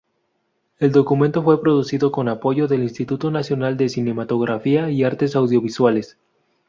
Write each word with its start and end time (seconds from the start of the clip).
El 0.79 0.91
documental 0.93 1.43
fue 1.43 1.61
producido 1.61 2.11
con 2.11 2.27
apoyo 2.27 2.67
del 2.67 2.81
Instituto 2.81 3.29
Nacional 3.29 3.77
de 3.77 3.87
Cinematografía 3.87 4.89
y 4.89 5.03
Artes 5.03 5.35
Audiovisuales. 5.35 6.17